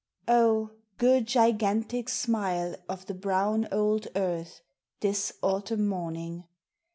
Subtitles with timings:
[0.27, 4.61] Oh, good gigantic smile o' the brown old earth,
[5.01, 6.45] This autumn morning!